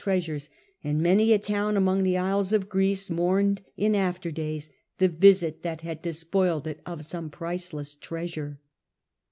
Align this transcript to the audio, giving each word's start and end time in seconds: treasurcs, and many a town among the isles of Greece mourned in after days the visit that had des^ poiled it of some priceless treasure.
treasurcs, 0.03 0.49
and 0.83 0.99
many 0.99 1.31
a 1.31 1.37
town 1.37 1.77
among 1.77 2.01
the 2.01 2.17
isles 2.17 2.51
of 2.51 2.67
Greece 2.67 3.11
mourned 3.11 3.61
in 3.77 3.93
after 3.93 4.31
days 4.31 4.71
the 4.97 5.07
visit 5.07 5.61
that 5.61 5.81
had 5.81 6.01
des^ 6.01 6.25
poiled 6.31 6.65
it 6.65 6.81
of 6.87 7.05
some 7.05 7.29
priceless 7.29 7.93
treasure. 7.93 8.59